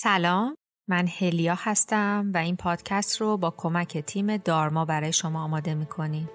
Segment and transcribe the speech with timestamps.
[0.00, 0.56] سلام
[0.88, 6.30] من هلیا هستم و این پادکست رو با کمک تیم دارما برای شما آماده می‌کنیم.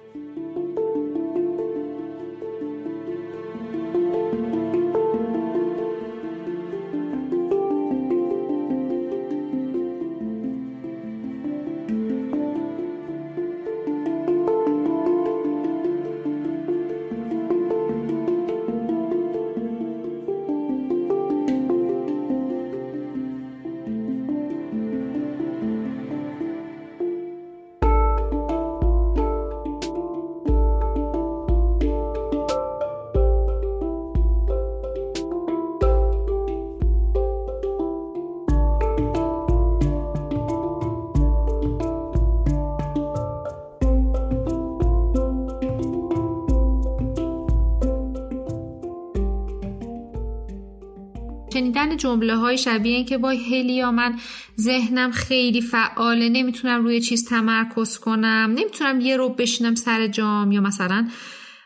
[51.95, 54.19] جمله های شبیه این که وای هلیا من
[54.59, 60.61] ذهنم خیلی فعاله نمی‌تونم روی چیز تمرکز کنم نمی‌تونم یه رو بشینم سر جام یا
[60.61, 61.07] مثلا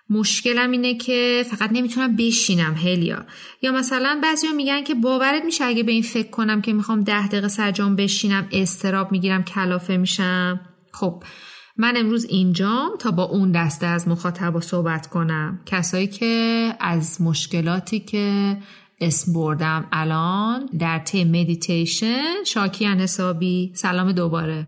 [0.10, 3.26] مشکلم اینه که فقط نمی‌تونم بشینم هلیا.
[3.62, 7.28] یا مثلا بعضیا میگن که باورت میشه اگه به این فکر کنم که می‌خوام ده
[7.28, 10.60] دقیقه سر جام بشینم استراب می‌گیرم کلافه میشم.
[10.94, 11.24] خب
[11.78, 15.60] من امروز اینجام تا با اون دسته از مخاطبا صحبت کنم.
[15.66, 18.58] کسایی که از مشکلاتی که
[19.02, 19.88] اسم بردم.
[19.92, 24.68] الان در تی مدیتیشن شاکیان حسابی سلام دوباره.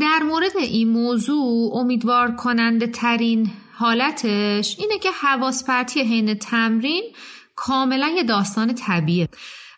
[0.00, 7.02] در مورد این موضوع امیدوار کننده ترین حالتش اینه که حواس پرتی حین تمرین
[7.56, 9.28] کاملا یه داستان طبیعیه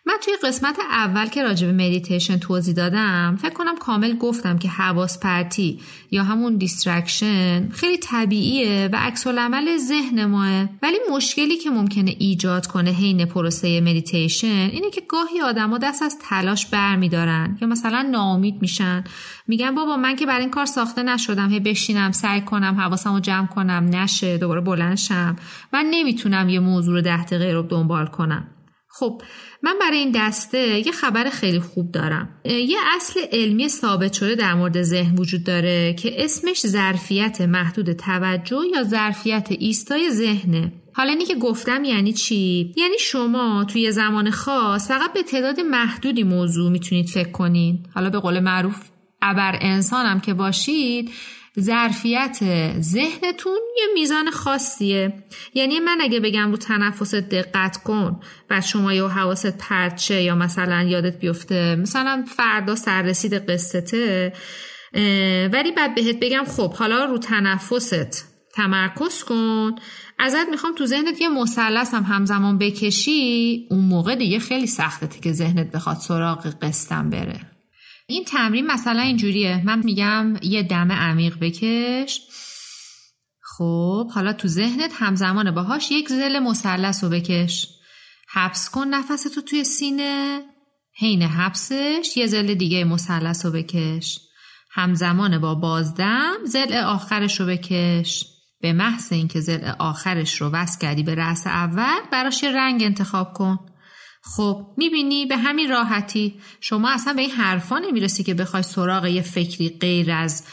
[0.07, 4.67] من توی قسمت اول که راجع به مدیتیشن توضیح دادم فکر کنم کامل گفتم که
[4.67, 5.79] حواس پرتی
[6.11, 10.69] یا همون distraction خیلی طبیعیه و عکس العمل ذهن ماعه.
[10.83, 16.17] ولی مشکلی که ممکنه ایجاد کنه حین پروسه مدیتیشن اینه که گاهی آدما دست از
[16.29, 19.03] تلاش برمیدارن یا مثلا ناامید میشن.
[19.47, 23.47] میگن بابا من که برای این کار ساخته نشدم هی بشینم سعی کنم حواسمو جمع
[23.47, 25.35] کنم نشه دوباره بلند شم
[25.73, 28.54] من نمی‌تونم یه موضوع رو ده دقیقه رو دنبال کنم.
[28.99, 29.21] خب
[29.63, 32.29] من برای این دسته یه خبر خیلی خوب دارم.
[32.45, 38.61] یه اصل علمی ثابت شده در مورد ذهن وجود داره که اسمش ظرفیت محدود توجه
[38.75, 40.73] یا ظرفیت ایستای ذهنه.
[40.93, 46.23] حالا اینی که گفتم یعنی چی؟ یعنی شما توی زمان خاص فقط به تعداد محدودی
[46.23, 48.75] موضوع می‌تونید فکر کنید حالا به قول معروف
[49.21, 51.11] ابر انسانم که باشید
[51.59, 52.39] ظرفیت
[52.81, 55.13] ذهنتون یه میزان خاصیه.
[55.53, 60.83] یعنی من اگه بگم رو تنفست دقت کن و شما یا حواست پرچه یا مثلا
[60.83, 64.33] یادت بیفته مثلا فردا سررسید قصته
[65.53, 69.75] ولی بعد بهت بگم خب حالا رو تنفست تمرکز کن.
[70.19, 75.33] ازت می‌خوام تو ذهنت یه مثلث هم همزمان بکشی اون موقع دیگه خیلی سخته که
[75.33, 77.54] ذهنت بخواد سراغ قصتم بره.
[78.07, 79.61] این تمرین مثلا اینجوریه.
[79.65, 82.21] من میگم یه دم عمیق بکش.
[83.41, 87.67] خب حالا تو ذهنت همزمان باهاش یک زل مثلث رو بکش.
[88.29, 90.41] حبس کن نفستو توی سینه.
[90.99, 94.19] حین حبسش یه زل دیگه مثلث رو بکش.
[94.71, 98.25] همزمان با بازدم زل آخرش رو بکش.
[98.61, 103.33] به محض اینکه زل آخرش رو وصل کردی به رأس اول براش یه رنگ انتخاب
[103.33, 103.59] کن.
[104.25, 106.35] خب می‌بینی؟ به همین راحتی.
[106.61, 110.43] شما اصلا به این حرفا نمی‌رسی که بخوای سراغ یه فکری غیر از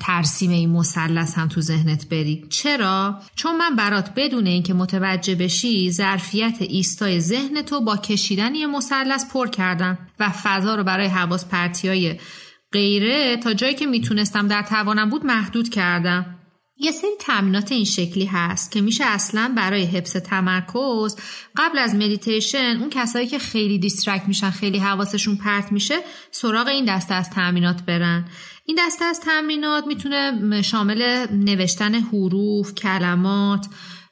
[0.00, 2.46] ترسیم این مثلث هم تو ذهنت بری.
[2.50, 8.66] چرا؟ چون من برات بدون اینکه متوجه بشی ظرفیت ایستای ذهن تو با کشیدن یه
[8.66, 12.18] مثلث پر کردم و فضا رو برای حواس پرتی های
[12.72, 16.33] غیره تا جایی که می‌تونستم در توانم بود محدود کردم.
[16.76, 21.16] یه سری تمرینات این شکلی هست که میشه اصلا برای حفظ تمرکز
[21.56, 25.98] قبل از مدیتیشن اون کسایی که خیلی distract میشن خیلی حواسشون پرت میشه
[26.30, 28.28] سراغ این دسته از تمرینات برن.
[28.66, 33.66] این دسته از تمرینات می‌تونه شامل نوشتن حروف کلمات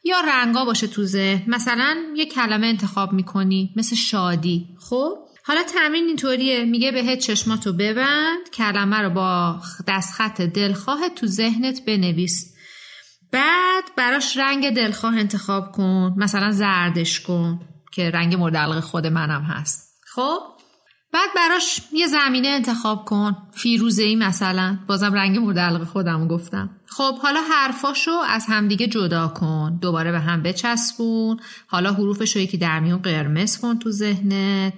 [0.04, 1.42] یا رنگا باشه تو ذهن.
[1.46, 4.66] مثلا یه کلمه انتخاب می‌کنی مثل شادی.
[4.78, 6.64] خب؟ حالا تمرین اینطوریه.
[6.64, 12.51] میگه بهت چشماتو ببند کلمه رو با دستخط دلخواه تو ذهنت بنویس.
[13.32, 16.14] بعد براش رنگ دلخواه انتخاب کن.
[16.16, 17.60] مثلا زردش کن
[17.92, 20.00] که رنگ مورد علاقه خود منم هست.
[20.14, 20.38] خب؟
[21.12, 23.36] بعد براش یه زمینه انتخاب کن.
[23.54, 24.78] فیروزه ای مثلا.
[24.86, 26.70] بازم رنگ مورد علاقه خودم گفتم.
[26.86, 29.78] خب حالا حرفاشو از همدیگه جدا کن.
[29.82, 31.40] دوباره به هم بچسبون.
[31.66, 34.74] حالا حروفش رو یکی در میون قرمز کن تو ذهنت.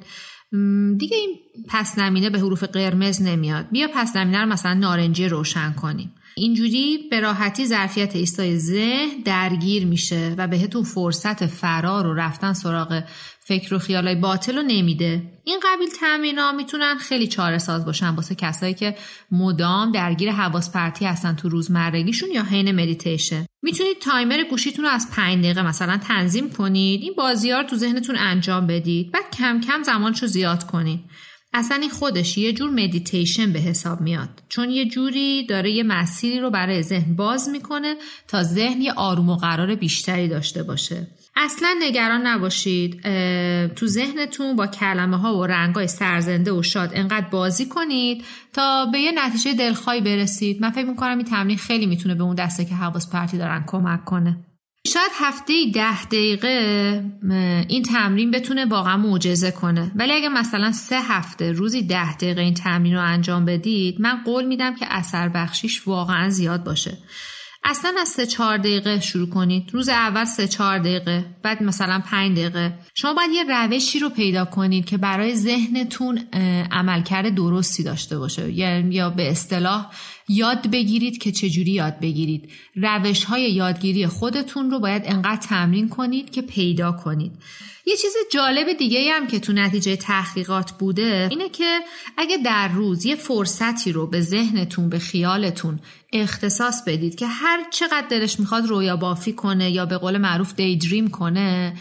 [0.98, 1.36] دیگه این
[1.68, 3.66] پس نمینه به حروف قرمز نمیاد.
[3.70, 6.14] بیا پس نمینه رو مثلا نارنجی روشن کنیم.
[6.36, 13.02] اینجوری به راحتی ظرفیت ایستای ذهن درگیر میشه و بهتون فرصت فرار و رفتن سراغ
[13.46, 15.22] فکر و خیالای باطل رو نمیده.
[15.44, 18.96] این قبیل تمرین می‌تونن خیلی چاره ساز باشن واسه کسایی که
[19.30, 23.46] مدام درگیر حواس پرتی هستن تو روزمرگیشون یا حین مدیتیشن.
[23.62, 27.02] می‌تونید تایمر گوشیتون رو از 5 دقیقه مثلا تنظیم کنید.
[27.02, 29.12] این بازی ها رو تو ذهنتون انجام بدید.
[29.12, 31.00] بعد کم کم زمانش رو زیاد کنید.
[31.56, 34.28] اصلا این خودش یه جور مدیتیشن به حساب میاد.
[34.48, 37.94] چون یه جوری داره یه مسیری رو برای ذهن باز می‌کنه
[38.28, 41.06] تا ذهن یه آروم و قرار بیشتری داشته باشه.
[41.36, 43.00] اصلا نگران نباشید.
[43.68, 48.86] تو ذهنتون با کلمه ها و رنگ های سرزنده و شاد انقدر بازی کنید تا
[48.92, 50.60] به یه نتیجه دلخواهی برسید.
[50.62, 54.04] من فکر می‌کنم این تمرین خیلی می‌تونه به اون دسته که حواس پرتی دارن کمک
[54.04, 54.36] کنه.
[54.86, 57.04] شاید هفته ده دقیقه
[57.68, 59.92] این تمرین بتونه واقعا معجزه کنه.
[59.94, 64.44] ولی اگه مثلا سه هفته روزی ده دقیقه این تمرین رو انجام بدید من قول
[64.44, 66.98] میدم که اثر بخشیش واقعا زیاد باشه.
[67.66, 69.70] اصلا از سه چهار دقیقه شروع کنید.
[69.72, 72.78] روز اول سه چهار دقیقه بعد مثلا پنج دقیقه.
[72.94, 76.18] شما باید یه روشی رو پیدا کنید که برای ذهنتون
[76.70, 78.52] عملکرد درستی داشته باشه.
[78.52, 79.90] یا به اصطلاح
[80.28, 82.50] یاد بگیرید که چجوری یاد بگیرید.
[82.76, 87.32] روش های یادگیری خودتون رو باید انقدر تمرین کنید که پیدا کنید.
[87.86, 91.80] یه چیز جالب دیگه هم که تو نتیجه تحقیقات بوده اینه که
[92.16, 95.80] اگه در روز یه فرصتی رو به ذهنتون به خیالتون
[96.12, 101.08] اختصاص بدید که هر چقدر دلش می‌خواد رویا بافی کنه یا به قول معروف daydream
[101.08, 101.76] کنه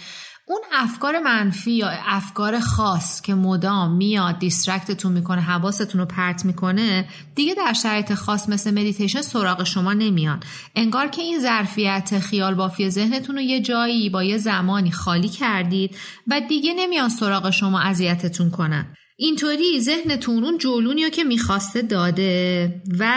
[0.48, 6.45] اون افکار منفی یا افکار خاص که مدام میاد distract تون می‌کنه حواستون رو پرت
[6.45, 7.06] می‌کنه
[7.36, 10.40] دیگه در شرایط خاص مثل مدیتیشن سراغ شما نمیان.
[10.75, 15.98] انگار که این ظرفیت خیال بافی ذهنتون رو یه جایی با یه زمانی خالی کردید
[16.28, 18.96] و دیگه نمیان سراغ شما اذیتتون کنن.
[19.18, 23.13] اینطوری ذهنتون اون جولونی رو که می‌خواسته داده و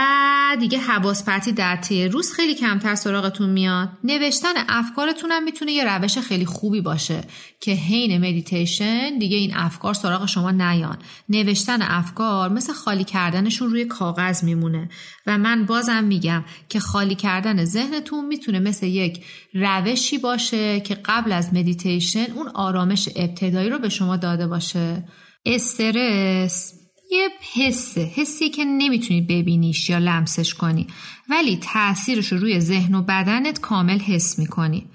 [0.61, 3.89] دیگه حواس پرتی در طی روز خیلی کمتر سراغتون میاد.
[4.05, 7.21] نوشتن افکارتون هم می‌تونه یه روش خیلی خوبی باشه
[7.61, 10.99] که حین مدیتیشن دیگه این افکار سراغ شما نیان.
[11.29, 14.89] نوشتن افکار مثل خالی کردنشون روی کاغذ میمونه
[15.27, 21.33] و من بازم میگم که خالی کردن ذهنتون می‌تونه مثل یک روشی باشه که قبل
[21.33, 25.05] از مدیتیشن اون آرامش ابتدایی رو به شما داده باشه.
[25.47, 26.73] استرس
[27.11, 30.87] یه حسه حسی که نمی‌تونی ببینیش یا لمسش کنی
[31.31, 34.87] ولی تاثیرش رو روی ذهن و بدنت کامل حس می‌کنی.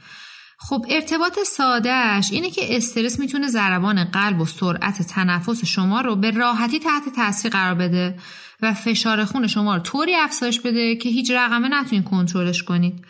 [0.58, 6.32] خب ارتباط سادهش اینه که استرس می‌تونه ضربان قلب و سرعت تنفس شما رو به
[6.32, 8.20] راحتی تحت تاثیر قرار بده
[8.62, 13.06] و فشار خون شما رو طوری افزایش بده که هیچ رقمه نتونید کنترلش کنید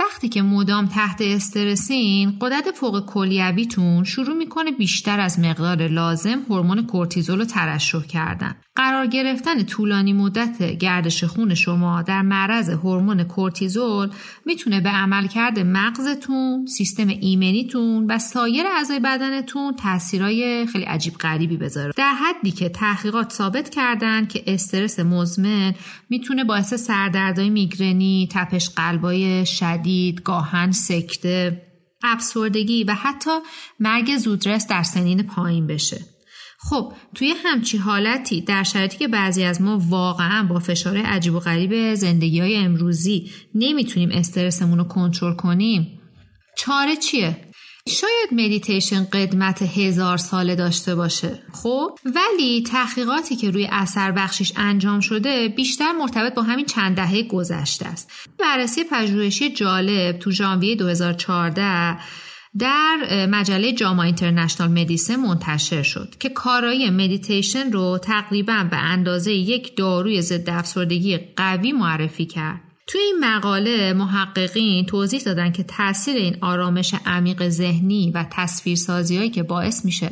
[0.00, 6.86] وقتی که مدام تحت استرسین قدرت فوق کلیویتون شروع می‌کنه بیشتر از مقدار لازم هورمون
[6.86, 14.10] کورتیزول رو ترشح کردن قرار گرفتن طولانی مدت گردش خون شما در معرض هورمون کورتیزول
[14.46, 21.92] می‌تونه به عملکرد مغزتون، سیستم ایمنیتون و سایر اعضای بدنتون تاثیرای خیلی عجیب غریبی بذاره.
[21.96, 25.74] در حدی که تحقیقات ثابت کردن که استرس مزمن
[26.10, 29.87] می‌تونه باعث سردردهای میگرنی، تپش قلبای شدید،
[30.24, 31.62] گاهن سکته،
[32.02, 33.30] افسردگی و حتی
[33.80, 36.00] مرگ زودرس در سنین پایین بشه.
[36.60, 41.40] خب توی همچی حالتی در شرایطی که بعضی از ما واقعا با فشار عجیب و
[41.40, 46.00] غریب زندگی های امروزی نمی‌تونیم استرسمون رو کنترل کنیم
[46.56, 47.47] چاره چیه؟
[47.88, 51.42] شاید مدیتیشن قدمت هزار ساله داشته باشه.
[51.52, 57.22] خب؟ ولی تحقیقاتی که روی اثر بخشیش انجام شده بیشتر مرتبط با همین چند دهه
[57.22, 58.10] گذشته است.
[58.38, 61.98] بررسی پژوهشی جالب تو ژانویه 2014
[62.58, 69.76] در مجله JAMA International Medicine منتشر شد که کارایی مدیتیشن رو تقریبا به اندازه یک
[69.76, 72.60] داروی ضد افسردگی قوی معرفی کرد.
[72.88, 79.42] توی این مقاله محققین توضیح دادن که تاثیر این آرامش عمیق ذهنی و تصویرسازیهایی که
[79.42, 80.10] باعث میشه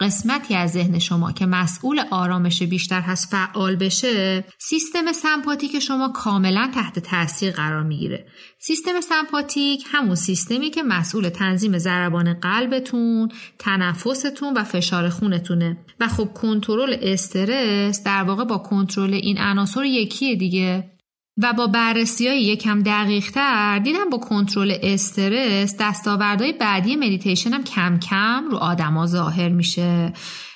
[0.00, 6.70] قسمتی از ذهن شما که مسئول آرامش بیشتر هست فعال بشه سیستم سمپاتیک شما کاملا
[6.74, 8.26] تحت تاثیر قرار می‌گیره.
[8.58, 15.76] سیستم سمپاتیک همون سیستمی که مسئول تنظیم ضربان قلبتون تنفستون و فشار خونتونه.
[16.00, 20.97] و خب کنترل استرس در واقع با کنترل این عناصر یکیه دیگه.
[21.38, 27.64] و با بررسی های یکم دقیق تر دیدم با کنترل استرس دستاوردهای بعدی مدیتیشن هم
[27.64, 30.12] کم کم رو آدما ظاهر میشه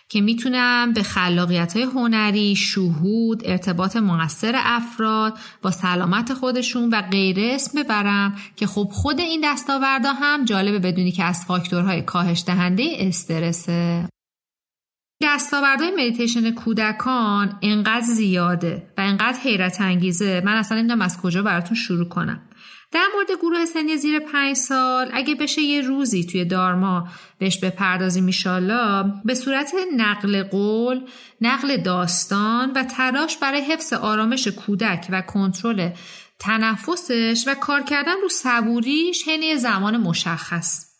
[0.08, 7.52] که می‌تونم به خلاقیت های هنری، شهود، ارتباط موثر افراد با سلامت خودشون و غیره
[7.54, 12.84] اسم ببرم که خب خود این دستاوردها هم جالبه بدونی که از فاکتورهای کاهش دهنده
[12.98, 14.08] استرسه.
[15.22, 20.42] دستاوردهای مدیتیشن کودکان انقدر زیاده و انقدر حیرت انگیزه.
[20.44, 22.40] من اصلا نمی‌دونم از کجا براتون شروع کنم.
[22.92, 28.24] در مورد گروه سنی زیر پنج سال اگه بشه یه روزی توی دارما بهش بپردازیم
[28.24, 31.00] میشالا به صورت نقل قول،
[31.40, 35.90] نقل داستان و تلاش برای حفظ آرامش کودک و کنترل
[36.38, 40.91] تنفسش و کار کردن رو صبوریش حین زمان مشخص.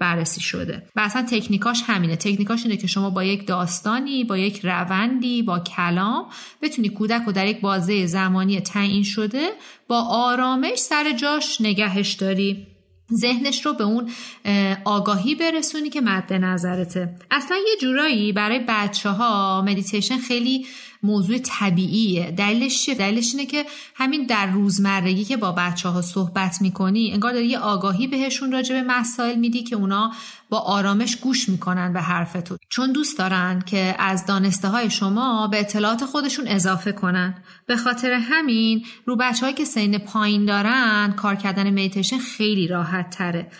[0.00, 0.82] بررسی شده.
[0.96, 2.16] و اصلا تکنیکاش همینه.
[2.16, 6.26] تکنیکاش اینه که شما با یک داستانی با یک روندی با کلام
[6.62, 9.48] بتونی کودک رو در یک بازه زمانی تعیین شده
[9.88, 12.66] با آرامش سر جاش نگهش داری.
[13.14, 14.10] ذهنش رو به اون
[14.84, 17.16] آگاهی برسونی که مد نظرته.
[17.30, 20.66] اصلا یه جورایی برای بچه ها مدیتیشن خیلی
[21.02, 22.30] موضوع طبیعیه.
[22.30, 23.64] دلیلش چیه؟ دلیلش اینه که
[23.94, 28.74] همین در روزمرگی که با بچه ها صحبت می‌کنی انگار داری یه آگاهی بهشون راجع
[28.74, 30.12] به مسائل میدی که اونا
[30.50, 32.58] با آرامش گوش می‌کنن به حرفتون.
[32.68, 37.34] چون دوست دارن که از دانسته های شما به اطلاعات خودشون اضافه کنن.
[37.66, 43.50] به خاطر همین رو بچه که سین پایین دارن کار کردن میتیشن خیلی راحت تره.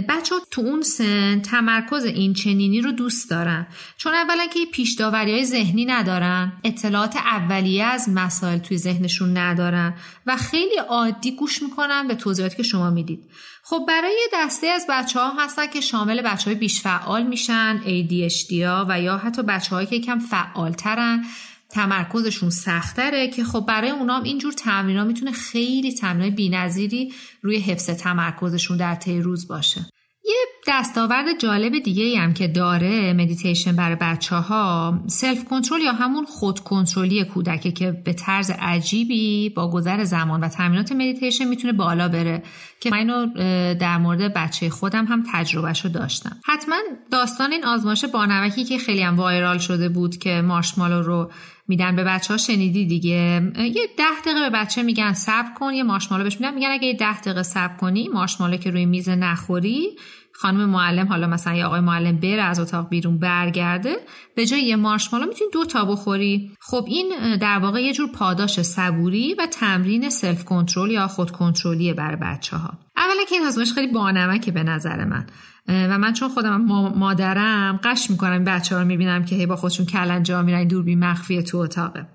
[0.00, 3.66] بچه ها تو اون سن تمرکز این چنینی رو دوست دارن.
[3.96, 9.94] چون اولا که پیش های ذهنی ندارن اطلاعات اولیه از مسائل توی ذهنشون ندارن
[10.26, 13.20] و خیلی عادی گوش می‌کنن به توضیحاتی که شما می‌دید.
[13.64, 18.52] خب برای دسته از بچه ها هستن که شامل بچه های بیش فعال میشن ADHD
[18.52, 21.24] ها و یا حتی بچه هایی که یکم فعال ترن
[21.72, 27.12] تمرکزشون سختره که خب برای اونام اینجور تمرین می‌تونه خیلی تمرین بینظیری
[27.42, 29.80] روی حفظ تمرکزشون در طی روز باشه.
[30.24, 30.34] یه
[30.68, 36.60] دستاورد جالب دیگه هم که داره مدیتیشن برای بچه ها self control یا همون خود
[36.60, 42.42] کنترلی کودکه که به طرز عجیبی با گذر زمان و تمرینات مدیتیشن می‌تونه بالا بره.
[42.80, 43.32] که من
[43.74, 46.40] در مورد بچه خودم هم تجربهشو داشتم.
[46.44, 46.76] حتما
[47.12, 51.30] داستان این آزمایش بانمکی که خیلی هم وایرال شده بود که مارشمالو رو
[51.68, 55.82] میدن به بچه ها شنیدی دیگه؟ یه ده دقیقه به بچه میگن صبر کن یه
[55.82, 59.96] مارشمالو بهش میدن میگن اگه یه ده دقیقه صبر کنی مارشمالو که روی میز نخوری
[60.42, 63.96] خانم معلم حالا مثلا یه آقای معلم بره از اتاق بیرون برگرده
[64.36, 66.50] به جای یه مارشمالو می‌تونی دو تا بخوری.
[66.60, 71.94] خب این در واقع یه جور پاداش صبوری و تمرین سلف کنترل یا خود کنترلیه
[71.94, 75.26] برای بچه ها اولا که این آزمایش خیلی بانمکه به نظر من.
[75.68, 76.62] و من چون خودم
[76.96, 81.42] مادرم قش می‌کنم بچه ها رو می‌بینم که هی با خودشون کلنجا میرن دوربین مخفی
[81.42, 82.06] تو اتاقه.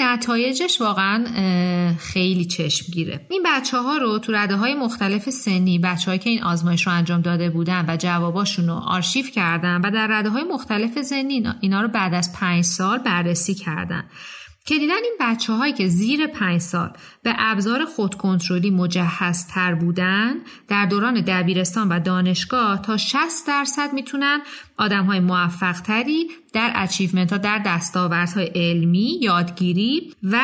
[0.00, 1.24] نتایجش واقعا
[1.98, 3.26] خیلی چشمگیره.
[3.30, 7.20] این بچه ها رو تو رده های مختلف سنی بچه که این آزمایش رو انجام
[7.20, 11.88] داده بودن و جواباشون رو آرشیو کردن و در رده های مختلف سنی اینا رو
[11.88, 14.04] بعد از پنج سال بررسی کردن.
[14.66, 16.90] که دیدن این بچه هایی که زیر پنج سال
[17.22, 20.34] به ابزار خودکنترلی مجهز تر بودن
[20.68, 24.40] در دوران دبیرستان و دانشگاه تا 60 درصد می‌تونن
[24.78, 30.40] آدم های موفق تری در achievement ها در دستاوردهای علمی یادگیری و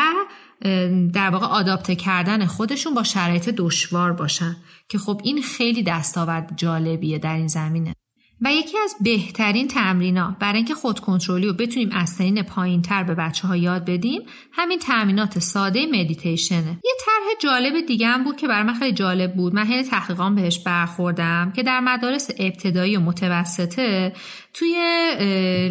[1.13, 4.57] در واقع آداپته کردن خودشون با شرایط دشوار باشن.
[4.89, 7.95] که خب این خیلی دستاورد جالبیه در این زمینه.
[8.41, 13.15] و یکی از بهترین تمرینا برای اینکه خودکنترلی رو بتونیم از سنین پایین تر به
[13.15, 16.79] بچه ها یاد بدیم همین تمرینات ساده مدیتیشنه.
[16.85, 19.55] یه طرح جالب دیگه هم بود که برای من خیلی جالب بود.
[19.55, 24.13] من طی تحقیقاتم بهش برخوردم که در مدارس ابتدایی و متوسطه
[24.59, 24.77] توی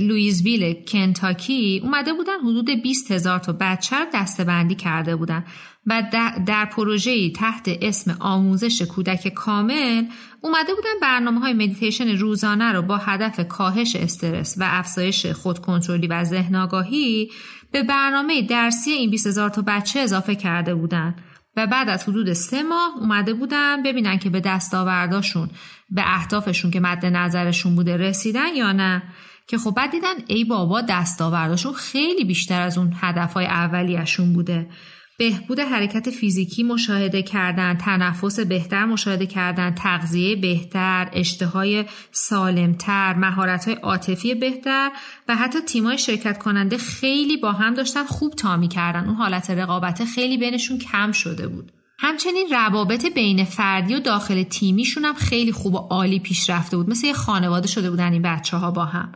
[0.01, 5.46] لویزویل کنتاکی اومده بودن حدود 20 هزار تا بچه رو دسته‌بندی کرده بودن
[5.86, 6.04] و
[6.46, 10.04] در پروژه‌ای تحت اسم آموزش کودک کامل
[10.42, 16.24] اومده بودن برنامه های مدیتیشن روزانه رو با هدف کاهش استرس و افزایش خودکنترلی و
[16.24, 17.32] ذهن آگاهی
[17.72, 21.15] به برنامه درسی این 20 هزار تا بچه اضافه کرده بودن.
[21.57, 25.50] و بعد از حدود سه ماه اومده بودن ببینن که به دستاورداشون
[25.89, 29.03] به اهدافشون که مد نظرشون بوده رسیدن یا نه.
[29.47, 34.69] که خب بعد دیدن ای بابا دستاورداشون خیلی بیشتر از اون هدفهای اولیشون بوده.
[35.17, 44.36] بهبود حرکت فیزیکی مشاهده کردن، تنفس بهتر مشاهده کردن، تغذیه بهتر، اشتهای سالمتر، مهارت‌های عاطفی
[44.36, 44.91] بهتر
[45.27, 49.05] و حتی تیمای شرکت کننده خیلی با هم داشتن خوب تامی کردن.
[49.05, 51.72] اون حالت رقابت خیلی بینشون کم شده بود.
[52.00, 56.89] همچنین روابط بین فردی و داخل تیمیشون هم خیلی خوب و عالی پیش رفته بود
[56.89, 59.12] مثل یه خانواده شده بودن این بچه ها با هم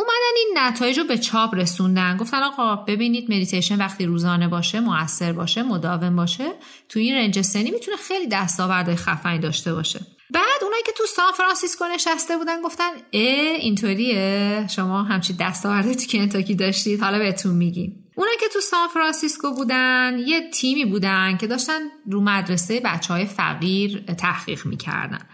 [0.00, 2.16] اومدن این نتایج رو به چاپ رسوندن.
[2.16, 6.52] گفتن آقا ببینید مدیتیشن وقتی روزانه باشه موثر باشه مداوم باشه
[6.88, 10.00] تو این range سنی می‌تونه خیلی دستاوردهای خفنی داشته باشه.
[10.30, 14.66] بعد اونایی که تو سان فرانسیسکو نشسته بودن گفتن اه اینطوریه.
[14.70, 18.04] شما همچین دستاوردی تو کنتاکی داشتید حالا بهتون میگیم.
[18.16, 21.80] اونایی که تو سان فرانسیسکو بودن یه تیمی بودن که داشتن
[22.10, 25.28] رو مدرسه بچه های فقیر تحقیق می‌کردن.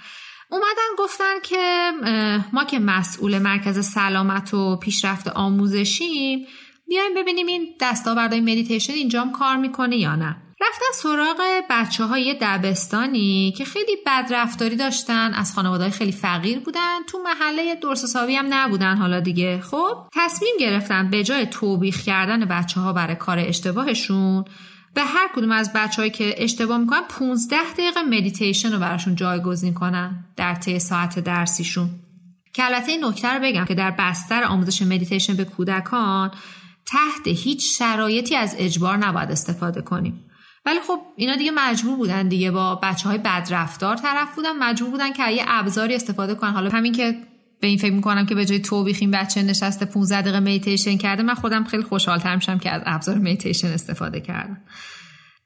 [0.51, 1.93] اومدن گفتن که
[2.53, 6.47] ما که مسئول مرکز سلامت و پیشرفت آموزشیم
[6.89, 10.37] بیایم ببینیم این دستاوردهای مدیتیشن اینجام کار می‌کنه یا نه.
[10.61, 11.37] رفتن سراغ
[11.71, 17.75] بچه های دبستانی که خیلی بد رفتاری داشتن از خانواده خیلی فقیر بودن تو محله
[17.75, 19.61] درست هم نبودن حالا دیگه.
[19.61, 24.45] خب تصمیم گرفتن به جای توبیخ کردن بچه ها برای کار اشتباهشون
[24.97, 30.25] به هر کدوم از بچههایی که اشتباه می‌کنن 15 دقیقه مدیتیشن رو براشون جایگزین کنن
[30.37, 31.91] در طی ساعت درسیشون.
[32.53, 36.31] که البته این نکته رو بگم که در بستر آموزش مدیتیشن به کودکان
[36.87, 40.25] تحت هیچ شرایطی از اجبار نباید استفاده کنیم.
[40.67, 45.13] ولی خب اینا دیگه مجبور بودن دیگه با بچه های بدرفتار طرف بودن مجبور بودن
[45.13, 46.51] که یه ابزاری استفاده کنن.
[46.51, 47.17] حالا همین که
[47.61, 51.23] به این فکر می‌کنم که به جای توبیخ این بچه نشسته 15 دقیقه مدیتیشن کرده
[51.23, 54.63] من خودم خیلی خوشحال میشم که از ابزار مدیتیشن استفاده کردم.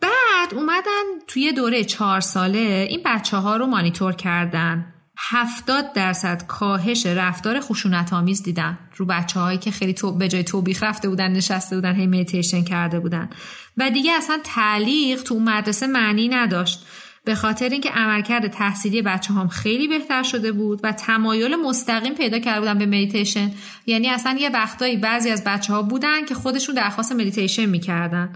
[0.01, 4.95] بعد اومدن توی دوره چهار ساله این بچه ها رو مانیتور کردن.
[5.23, 10.45] هفتاد درصد کاهش رفتار خشونت آمیز دیدن رو بچه هایی که خیلی تو به جای
[10.45, 13.31] توبیخ رفته بودن نشسته بودن هی مدیتیشن کرده بودن.
[13.77, 16.87] و دیگه اصلا تعلیق تو اون مدرسه معنی نداشت.
[17.25, 22.39] به خاطر اینکه عملکرد تحصیلی بچه هم خیلی بهتر شده بود و تمایل مستقیم پیدا
[22.39, 23.53] کرده بودن به مدیتیشن.
[23.87, 28.33] یعنی اصلا یه وقتایی بعضی از بچه ها بودن که خودشون درخواست مدیتیشن می‌کردن.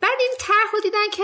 [0.00, 1.22] بعد این طرح رو دیدن که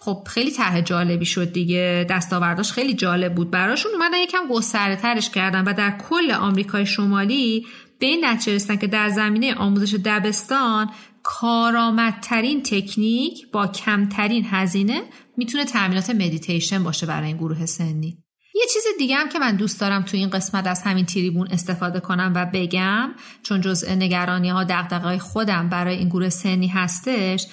[0.00, 2.06] خب خیلی طرح جالبی شد دیگه.
[2.10, 3.50] دستاورداش خیلی جالب بود.
[3.50, 7.66] براشون اومدن یکم گسترده ترش کردن و در کل آمریکای شمالی
[7.98, 10.90] به این نتیجه رسیدن که در زمینه آموزش دبستان
[11.22, 15.02] کارآمدترین تکنیک با کمترین هزینه
[15.36, 18.18] می‌تونه تامینات مدیتیشن باشه برای این گروه سنی.
[18.54, 22.00] یه چیز دیگه هم که من دوست دارم تو این قسمت از همین تریبون استفاده
[22.00, 27.46] کنم و بگم چون جزء نگرانی ها دقدقه خودم برای این گروه سنی هستش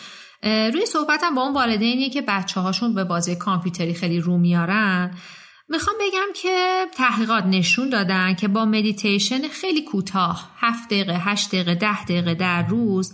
[0.43, 5.17] روی صحبتم با اون والدینیه که بچه هاشون به بازی کامپیوتری خیلی رو میارن.
[5.69, 11.75] می‌خوام بگم که تحقیقات نشون دادن که با مدیتیشن خیلی کوتاه 7 دقیقه 8 دقیقه
[11.75, 13.13] 10 دقیقه در روز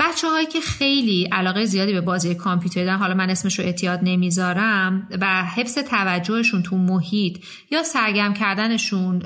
[0.00, 4.00] بچه هایی که خیلی علاقه زیادی به بازی کامپیوتر دارن حالا من اسمش رو اتیاد
[4.02, 7.38] نمی‌ذارم و حفظ توجهشون تو محیط
[7.70, 9.18] یا سرگرم کردنشون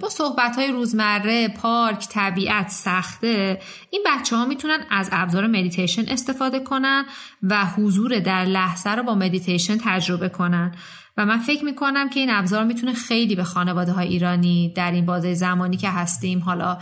[0.00, 3.60] با صحبت های روزمره پارک طبیعت سخته
[3.90, 7.04] این بچه ها می‌تونن از ابزار مدیتیشن استفاده کنن
[7.42, 10.74] و حضور در لحظه رو با مدیتیشن تجربه کنن.
[11.16, 15.06] و من فکر می‌کنم که این ابزار می‌تونه خیلی به خانواده های ایرانی در این
[15.06, 16.78] بازه زمانی که هستیم حالا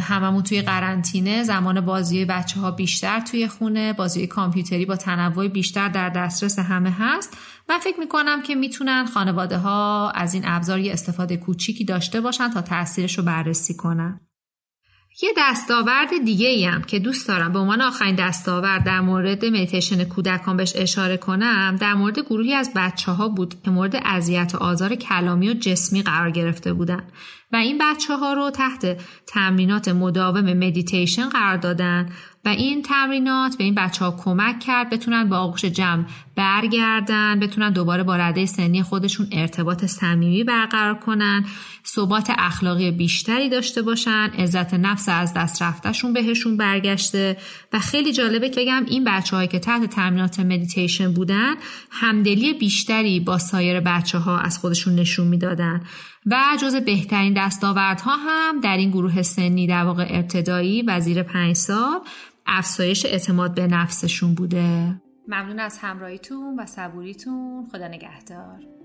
[0.00, 5.88] هممون توی قرنطینه زمان بازی بچه ها بیشتر توی خونه بازی کامپیوتری با تنوع بیشتر
[5.88, 7.36] در دسترس همه هست.
[7.68, 12.50] من فکر می‌کنم که می‌تونن خانواده ها از این ابزار یه استفاده کوچیکی داشته باشن
[12.50, 14.20] تا تاثیرش رو بررسی کنن.
[15.22, 17.52] یه دستاورد دیگه ای که دوست دارم.
[17.52, 22.70] به عنوان آخرین دستاورد در مورد مدیتیشن کودکان بهش اشاره کنم در مورد گروهی از
[22.76, 27.02] بچه ها بود که مورد اذیت و آزار کلامی و جسمی قرار گرفته بودن.
[27.52, 32.08] و این بچه ها رو تحت تمرینات مداوم مدیتیشن قرار دادن
[32.44, 36.04] و این تمرینات به این بچه ها کمک کرد بتونن با آغوش جمع
[36.36, 41.44] برگردن بتونن دوباره با رده سنی خودشون ارتباط صمیمی برقرار کنن
[41.86, 47.36] ثبات اخلاقی بیشتری داشته باشن عزت نفس از دست رفتهشون بهشون برگشته
[47.72, 51.54] و خیلی جالبه که بگم این بچه هایی که تحت تمرینات مدیتیشن بودن
[51.90, 55.82] همدلی بیشتری با سایر بچه ها از خودشون نشون می‌دادن.
[56.26, 61.56] و جز بهترین دستاوردها هم در این گروه سنی در واقع ابتدایی و زیر پنج
[61.56, 62.00] سال
[62.46, 65.00] افزایش اعتماد به نفسشون بوده.
[65.28, 67.68] ممنون از همراهیتون و صبوریتون.
[67.72, 68.75] خدا نگهدار.